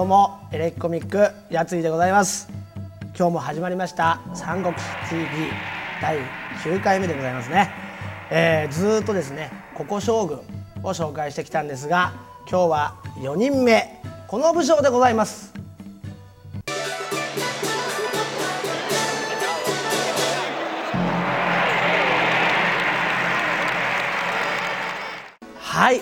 [0.00, 2.48] どうもエレキコミックやついでございます。
[3.14, 5.26] 今日も始まりました三国志 TV
[6.00, 6.16] 第
[6.64, 7.70] 9回目でございますね、
[8.30, 10.38] えー、ずっとですねここ将軍
[10.82, 12.14] を紹介してきたんですが
[12.50, 15.52] 今日は4人目この武将でございます。
[25.58, 26.00] はい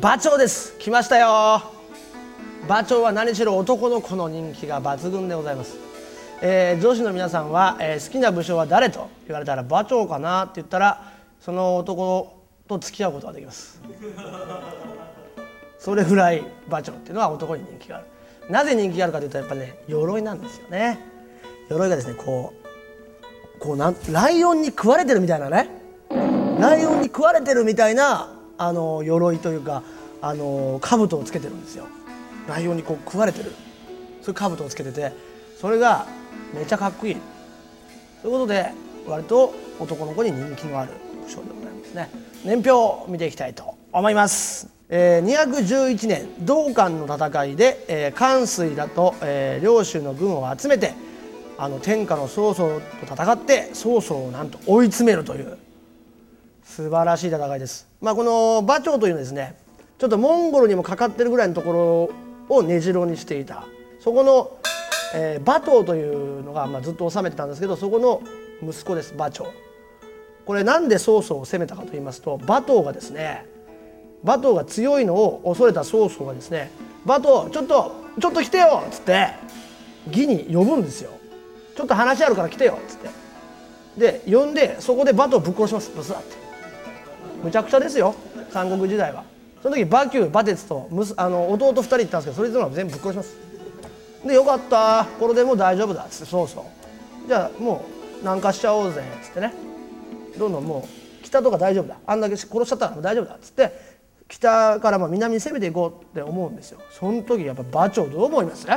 [0.00, 0.78] 馬長です。
[0.78, 1.75] 来ましたよ。
[2.66, 5.76] 馬長は何しろ男の子の人気が抜群でございます、
[6.42, 13.80] えー、女子の皆さんは、えー、好きな武将は誰と言われたら馬長かなって言ったらその男と付き合うことができます。
[15.78, 18.06] それぐらい馬長っていうのは男に人気がある。
[18.50, 20.98] なぜ人気があるかというとやっぱね鎧なんですよね。
[21.70, 22.52] 鎧がですねこ
[23.56, 25.68] うこうなんライオンに食われてるみたいなね。
[26.58, 29.84] ライオンに食われてるみたいなあの鎧というか
[30.20, 31.86] あの兜をつけてるんですよ。
[32.46, 33.52] ライオンにこう食われてる。
[34.22, 35.12] そういう兜をつけてて
[35.60, 36.04] それが
[36.52, 37.16] めちゃかっこいい。
[38.22, 38.72] ということで
[39.06, 40.92] 割と男の子に人気のある
[41.24, 42.10] 武将でございますね。
[42.44, 44.68] 年表を見ていきたいと思います。
[44.88, 50.94] えー、211年道館の戦いで、えー、関水らと、えー、領州の軍を集めて
[51.58, 55.58] あの天下の曹操と戦って曹操をなんと追い詰めるという
[56.64, 57.88] 素晴らしい戦いです。
[58.00, 59.56] まあ、この馬長というのはですね
[59.98, 63.64] ちょっとモンゴルにもかかってるぐらいのところを根城にしていた。
[64.00, 64.58] そこの、
[65.14, 68.22] えー、馬頭というのが、まあ、ずっと治めてたんですけどそこの
[68.62, 69.46] 息子です馬長。
[70.44, 73.44] これなんで曹操を攻めたかと言いますと馬頭がですね
[74.22, 76.70] 馬頭が強いのを恐れた曹操がですね
[77.04, 79.30] 「馬頭ちょっとちょっと来てよ」っつって
[80.06, 81.10] 義に呼ぶんですよ
[81.74, 83.26] 「ちょっと話あるから来てよ」っつって。
[83.98, 85.90] で呼んでそこで馬頭ぶっ殺します。
[85.96, 86.36] ブスだって。
[87.42, 88.14] むちゃくちゃですよ
[88.50, 89.24] 三国時代は。
[89.66, 93.36] その時馬厩馬鉄とあの弟2人行ったんですけどそれぞれ全部ぶっ殺します。
[94.24, 96.60] でよかったこれでもう大丈夫だっつってそうそ
[97.24, 97.26] う。
[97.26, 97.84] じゃあも
[98.14, 99.52] う南下しちゃおうぜっつってね。
[100.38, 101.96] どんどんもう北とか大丈夫だ。
[102.06, 103.72] あんだけ殺しちゃったらもう大丈夫だっつって
[104.28, 106.78] 北からも南に攻めていこうって思うんですよ。
[106.92, 108.68] その時やっぱ馬長どう思います？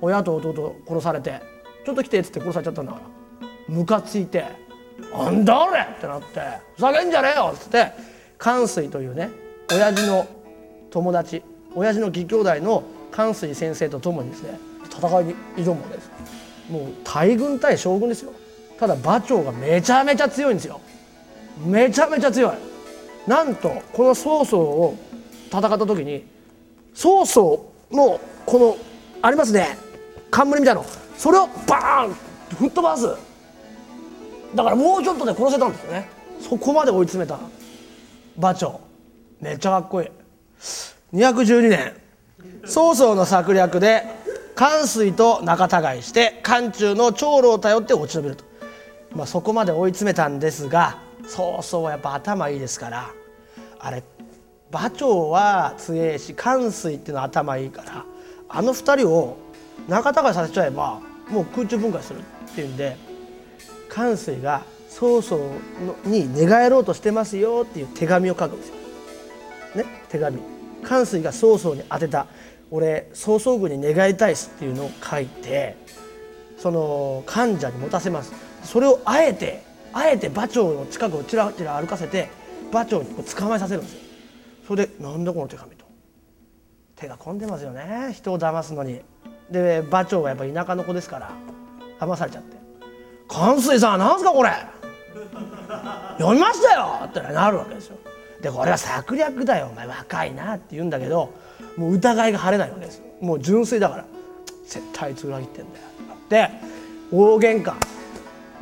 [0.00, 1.40] 親と弟殺されて
[1.84, 3.04] ちょっと来てっつって殺されちゃったんだから。
[3.74, 4.44] ムカついて
[5.12, 6.40] 「なんだ俺!」ってなって
[6.76, 7.90] 「ふざけんじゃねえよ!」っつって
[8.38, 9.41] 関水というね
[9.74, 10.26] 親父の
[10.90, 11.42] 友達
[11.74, 16.10] 親父の義兄弟の関水先生と共にですね戦いに挑むわけです。
[16.70, 18.32] もう大軍対将軍ですよ。
[18.78, 20.80] ただ馬長がめちゃめちゃ強いんですよ。
[21.64, 22.56] めちゃめちゃ強い。
[23.26, 24.96] なんとこの曹操を
[25.48, 26.24] 戦った時に
[26.94, 28.76] 曹操のこの
[29.22, 29.78] ありますね
[30.30, 32.16] 冠みたいなのそれをバーンっ
[32.50, 33.06] て吹っ飛ばす。
[34.54, 36.08] だからもうちょっとで殺せたんですよね。
[36.40, 37.38] そこまで追い詰めた
[38.36, 38.80] 馬長。
[39.42, 40.08] めっちゃかっこいい。
[41.12, 42.02] 212年。
[42.64, 44.04] 曹操の策略で
[44.54, 48.44] 関水と仲違いして漢中の長老を頼って落ち延びると、
[49.14, 53.10] まあ、そこまで追い詰めたんですが曹操はやっぱ頭いいですから
[53.80, 54.04] あれ
[54.70, 58.04] 馬長は強いし関水っていうのは頭いいから
[58.48, 59.38] あの2人を
[59.88, 62.22] 仲違いさせちゃえばもう空中分解するっ
[62.54, 62.96] ていうんで
[63.88, 65.38] 関水が曹操
[66.04, 68.81] に寝返ろうとしてますよっていう手紙を書くんですよ。
[69.74, 70.38] ね手紙。
[70.82, 72.26] 関水が曹操に宛てた
[72.70, 75.76] 「俺曹操軍に寝返りたいす」っていうのを書いて
[76.58, 78.32] その患者に持たせます。
[78.64, 79.62] それをあえて
[79.92, 82.28] あえて馬長の近くをちらちら歩かせて
[82.70, 84.00] 馬長に捕まえさせるんですよ。
[84.66, 85.84] それで「なんだこの手紙」と。
[86.96, 88.12] 手が込んでますよね。
[88.12, 89.02] 人を騙すのに。
[89.50, 91.30] で馬長はやっぱ田舎の子ですから
[92.00, 92.56] 騙されちゃって
[93.28, 94.50] 「関水さんなんすかこれ
[96.18, 97.98] 読みましたよ!」ってなるわけですよ。
[98.42, 101.32] でこれは策略だよお前若いなって言うんだけど
[101.76, 103.00] もう疑いが晴れないわけです。
[103.20, 104.04] もう純粋だから。
[104.66, 106.50] 絶対あいつ裏切ってんだよって。
[107.12, 107.74] 大喧嘩。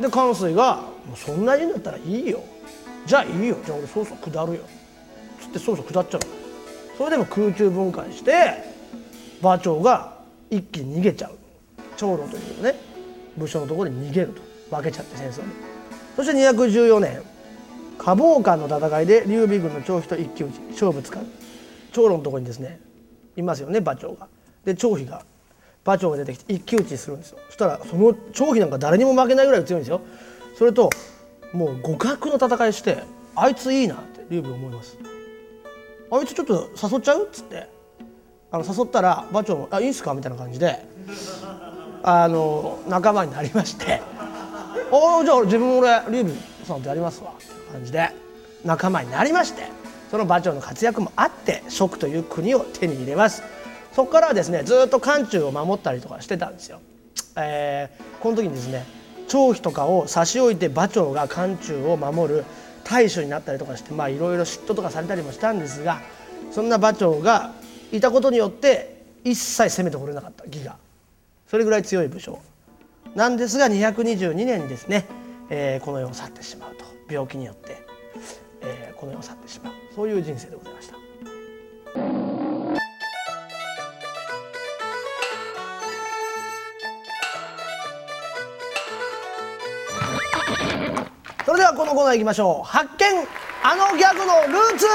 [0.00, 2.42] で関水が「もうそんなにだったらいいよ。
[3.06, 3.56] じゃあいいよ。
[3.64, 4.60] じゃあ俺そうそう下るよ」
[5.40, 6.20] つってそうそう下っちゃう
[6.98, 8.32] それでも空中分解して
[9.40, 10.12] 馬長が
[10.50, 11.32] 一気に逃げちゃう。
[11.96, 12.74] 長老というね
[13.36, 14.76] 武将のところに逃げると。
[14.76, 15.52] 負けちゃって戦争に。
[16.16, 17.22] そして214年。
[18.02, 20.60] 花房間の戦いで劉備軍の張飛と一騎打ち。
[20.70, 21.26] 勝負つかる
[21.92, 22.80] 長老のところにですね
[23.36, 24.26] いますよね馬長が。
[24.64, 25.22] で張飛が
[25.84, 27.38] 馬長が出てきて一騎打ちするんですよ。
[27.48, 30.00] そしたらその張飛なんか誰にも負けないぐらい強いんですよ。
[30.56, 30.88] それと
[31.52, 33.02] もう互角の戦いして
[33.34, 34.96] あいついいなって劉備思います。
[36.10, 37.26] あいつちょっと誘っちゃう？
[37.26, 37.68] っつって。
[38.52, 40.84] あの誘ったら馬長も「あいいんすか?」みたいな感じで
[42.02, 44.02] あの仲間になりまして
[44.90, 46.32] 「ああじゃあ自分俺劉備
[46.74, 48.10] さんとやりますわ」って感じで
[48.64, 49.64] 仲間になりまして
[50.10, 53.42] その馬長の活躍もあって蜀という国を手に入れます。
[53.92, 56.80] そこからはですねずっと漢中を守ったりとかしてたんですよ。
[57.36, 58.86] えー、この時にですね
[59.28, 62.44] 張飛とかを差し置いて馬長が漢中を守る
[62.84, 66.00] 大将になったりとかしてまあいろいろ嫉妬とかされたりもしたんですが
[66.50, 67.52] そんな馬長が
[67.92, 70.76] いたことによって一切攻めてこれなかった義が
[71.48, 72.38] それぐらい強い武将。
[73.14, 75.06] なんですが222年にですね、
[75.50, 76.84] えー、この世を去ってしまうと。
[77.08, 77.76] 病気によって、
[78.62, 79.72] えー、この世を去ってしまう。
[79.92, 80.94] そういう人生でございました。
[91.44, 92.68] それではこのコーナー行きましょう。
[92.68, 93.26] 発見
[93.64, 94.86] あのギャグのルーツ!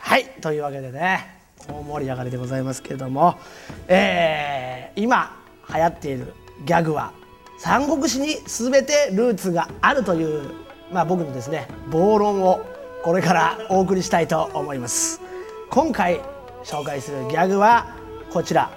[0.00, 1.38] はいというわけでね
[1.68, 3.38] 大盛り上がりでございますけれども、
[3.86, 5.43] えー、今
[5.74, 6.32] 流行っている
[6.64, 7.12] ギャグは
[7.58, 10.50] 三国志に全てルーツがあるという、
[10.92, 12.64] まあ、僕のですね暴論を
[13.02, 15.20] これからお送りしたいと思います。
[15.68, 16.22] 今回
[16.62, 17.86] 紹介するギャグは
[18.32, 18.70] こちら。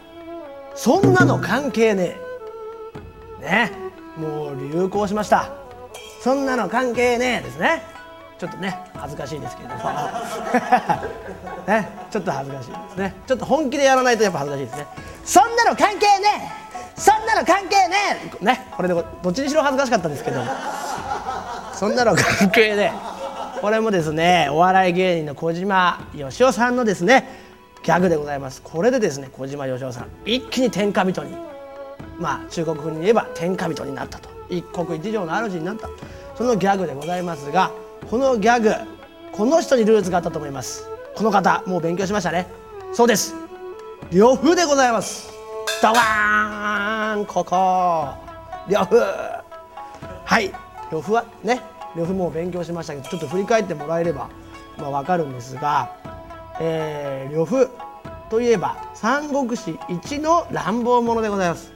[0.75, 2.17] そんなの関係ね
[3.39, 3.41] え。
[3.41, 3.71] ね。
[4.17, 5.49] もう流行しました。
[6.21, 7.83] そんなの関係ねえですね。
[8.37, 9.81] ちょっとね恥ずかしいですけれども。
[11.65, 11.89] ね。
[12.11, 13.15] ちょっと恥ずかしいですね。
[13.25, 14.87] ちょっと本気でやらないとやっぱ恥ずかしいですね。
[15.23, 16.66] そんなの関係ねえ。
[16.97, 17.95] そんなの関係ね
[18.41, 18.45] え！
[18.45, 20.41] ねこれでどっちにしろ恥ずかしかったんですけど。
[21.73, 23.61] そんなの関係ねえ。
[23.61, 27.27] これもですねお笑い芸人の小島よしおさんのですね
[27.83, 28.61] ギャグでございます。
[28.63, 31.35] これでですね小島よしおさん一気に天下人に。
[32.17, 34.29] まあ中国風に言えば天下人になったと。
[34.49, 35.87] 一国一城の主になった。
[36.35, 37.71] そのギャグでございますが
[38.09, 38.73] このギャグ
[39.31, 40.87] この人にルーツがあったと思います。
[41.15, 42.47] この方もう勉強しましたね。
[42.93, 43.35] そうです。
[44.11, 45.29] 呂布でございます。
[45.81, 46.66] ドワーン！
[47.25, 48.07] ここ
[48.67, 48.99] 呂布。
[50.25, 50.51] はい。
[50.91, 51.61] 呂布はね。
[51.95, 54.29] 呂布も勉強しましたけどちょっと振り返ってもらえれば、
[54.77, 55.95] まあ、分かるんですが、
[56.59, 57.69] えー、呂布。
[58.29, 61.71] といえば三国志一の乱暴者でございます。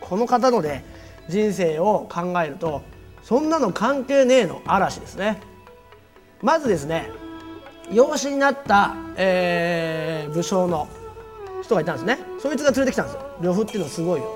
[0.00, 0.84] この方のね
[1.28, 2.82] 人生を考えると
[3.22, 5.40] そんなの関係ねえの嵐ですね。
[6.42, 7.08] まずですね
[7.90, 10.88] 養子になった、えー、武将の
[11.62, 12.18] 人がいたんですね。
[12.40, 13.22] そいつが連れてきたんですよ。
[13.40, 14.35] 呂布っていうのはすごいよ。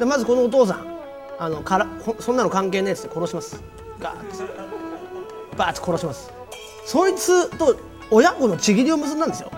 [0.00, 0.98] でまずこのお父さん
[1.38, 1.86] あのから
[2.18, 3.62] そんなの関係ねえっつって殺します。
[4.00, 4.44] ガーッて
[5.56, 6.32] バーッて殺します。
[6.86, 7.76] そいつと
[8.10, 9.52] 親子のちぎりを結んだんですよ。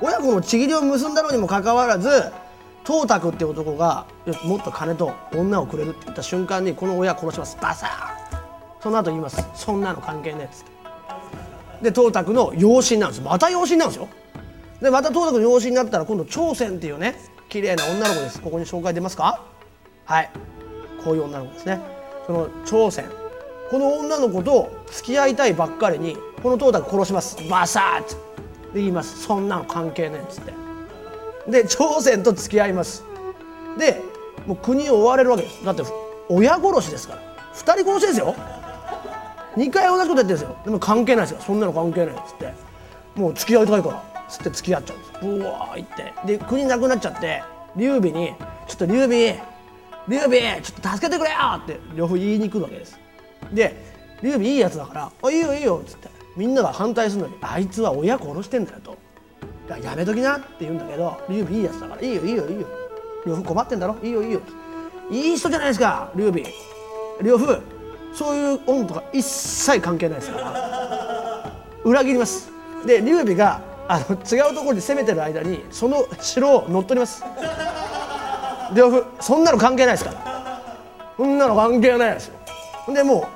[0.00, 2.08] 親子のちぎりを結んだのにもかかわらず
[2.84, 4.06] 東卓って男が
[4.44, 7.56] もっと金と女をくれるって言った瞬間にこの親殺します。
[7.60, 9.44] バサーその後言います。
[9.54, 10.64] そんなの関係ねえっつっ
[11.82, 11.90] て。
[11.90, 14.08] で東卓の養子になるんですまた養子になるんですよ。
[14.82, 17.14] でまた東卓の養子になったら今度朝鮮っていうね
[17.48, 18.40] 綺麗な女の子です。
[18.42, 19.44] ここに紹介出ますか？
[20.08, 20.30] はい。
[21.04, 21.80] こういう女の子ですね。
[22.26, 23.04] その朝鮮
[23.70, 27.36] この女の子と付き合いたいばっかりにこの東卓殺します。
[27.50, 28.14] バサーって
[28.74, 29.22] 言います。
[29.22, 30.54] そんなの関係ねえっつって。
[31.50, 33.04] で朝鮮と付き合います。
[33.78, 34.00] で
[34.46, 35.62] もう国を追われるわけです。
[35.62, 35.82] だって
[36.30, 37.20] 親殺しですから。
[37.54, 38.34] 2人殺しですよ。
[39.56, 40.56] 2回同じことやってるんですよ。
[40.64, 41.40] でも関係ないですよ。
[41.42, 42.54] そんなの関係ないっつって。
[43.14, 44.02] もう付き合いたいから。
[44.30, 45.12] つって付き合っちゃうんです。
[45.20, 46.14] ブワーいって。
[46.24, 47.42] で国なくなっちゃって
[47.76, 48.34] 劉備に
[48.66, 49.42] 「ちょっと劉備
[50.08, 52.98] 劉備ちょっと助けてくれよ!」って両方言いに来るわけです。
[53.52, 53.76] で
[54.22, 58.96] 劉備いいやつだから「あいいよいいよ」っつってみんなが反対するのにあいつは親殺してんだよと。
[59.82, 62.66] やめときなって言うんだけど劉備いいやつだからいいよいいよいいよ。
[63.26, 63.96] 呂布困ってんだろ。
[64.02, 64.40] いいよいいよ。
[65.10, 66.44] いい人じゃないですか劉備
[67.20, 67.60] 呂布
[68.14, 71.52] そういう恩とか一切関係ないですから。
[71.84, 72.50] 裏切ります。
[72.86, 77.22] で劉備があの違うところに攻めてる間にその城を乗っ取ります。
[78.74, 80.62] 呂布そんなの関係ないですから。
[81.16, 82.34] そんなの関係ないですよ。
[82.94, 83.28] でも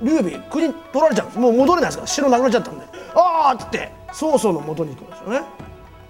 [0.00, 1.26] う劉備国取られちゃう。
[1.26, 2.06] んですもう戻れないですから。
[2.06, 2.84] 城なくなっちゃったんで。
[3.14, 5.42] ああっつって曹操の元に行くんですよね。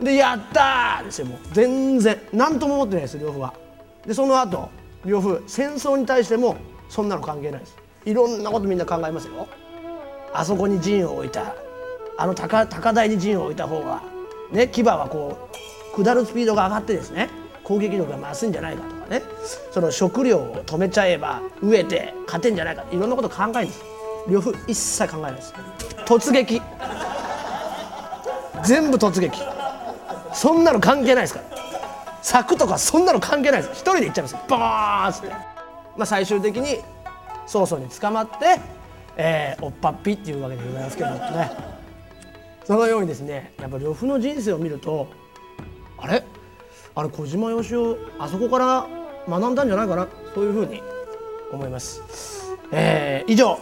[0.00, 1.38] でやったですよもう。
[1.52, 2.18] 全然。
[2.32, 3.52] 何とも思ってないです呂布は。
[4.06, 4.70] でその後
[5.04, 6.56] 呂布戦争に対しても
[6.88, 7.76] そんなの関係ないです。
[8.04, 9.46] いろんなことみんな考えますよ。
[10.32, 11.54] あそこに陣を置いた。
[12.16, 14.02] あの高高台に陣を置いた方が
[14.52, 15.48] ね牙はこ
[15.94, 17.28] う下るスピードが上がってですね。
[17.70, 19.22] 攻撃力が増すんじゃないかとかね。
[19.70, 23.68] その食料を止めちゃえば飢えて勝てんじゃないかいろんなこと考える。
[23.68, 23.84] んです
[24.28, 25.54] 呂布一切考えないです。
[26.04, 26.60] 突撃。
[28.64, 29.38] 全部突撃。
[30.34, 31.46] そんなの関係ないですから。
[32.22, 33.74] 柵とかそんなの関係ないです。
[33.74, 34.36] 一人で行っちゃいます。
[34.48, 35.36] バーンっつって、ま
[36.00, 36.80] あ、最終的に
[37.46, 38.60] 曹操に捕まって、
[39.16, 41.52] えー、おっぱっぴっていうわけでございますけどもね。
[42.64, 45.06] そのようにですねやっぱ呂布の人生を見ると
[45.98, 46.24] あれ？
[47.00, 48.86] あれ小島よしおあそこから
[49.26, 50.82] 学んだんじゃないかなそういうふうに
[51.50, 52.02] 思います、
[52.72, 53.58] えー、以上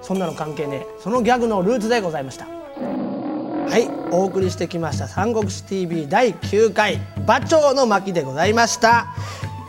[0.00, 2.46] そんなの関係ねそのギャグのルーツでございました。
[2.46, 9.06] はいお送りしてきました「三国志 TV」第9回馬長の巻でございました。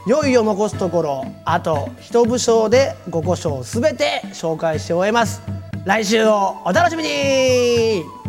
[0.06, 5.42] いよいよ残すところあと一部章で5個章すべて紹介して終えます。
[5.86, 8.25] 来週をお楽しみに